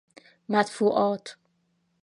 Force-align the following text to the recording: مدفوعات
مدفوعات 0.49 1.35